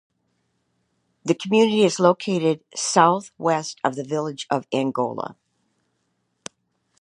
[1.23, 5.37] The community is located southwest of the village of Angola.